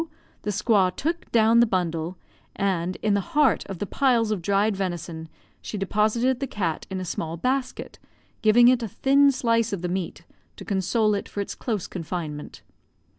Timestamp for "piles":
3.85-4.31